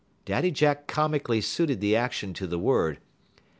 Daddy 0.25 0.49
Jack 0.49 0.87
comically 0.87 1.41
suited 1.41 1.79
the 1.79 1.95
action 1.95 2.33
to 2.33 2.47
the 2.47 2.57
word. 2.57 2.97